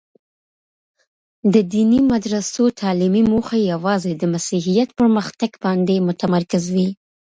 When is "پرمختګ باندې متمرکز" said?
4.99-6.65